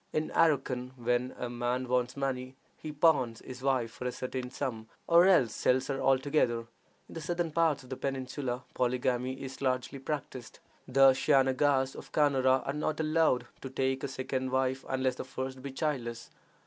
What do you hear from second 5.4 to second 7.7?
sells her altogether. In the southern